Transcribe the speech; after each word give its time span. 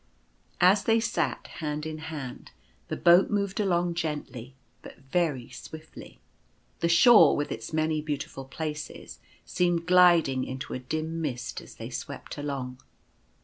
As 0.59 0.83
they 0.85 0.99
sat 0.99 1.45
hand 1.61 1.85
in 1.85 1.99
hand, 1.99 2.49
the 2.87 2.95
boat 2.97 3.29
moved 3.29 3.59
along 3.59 3.93
gently, 3.93 4.55
but 4.81 4.97
very 4.97 5.49
swiftly. 5.51 6.19
The 6.79 6.89
shore, 6.89 7.35
with 7.35 7.51
its 7.51 7.71
many 7.71 8.01
beautiful 8.01 8.45
places, 8.45 9.19
seemed 9.45 9.85
gliding 9.85 10.43
into 10.43 10.73
a 10.73 10.79
dim 10.79 11.21
mist 11.21 11.61
as 11.61 11.75
they 11.75 11.91
swept 11.91 12.39
along. 12.39 12.79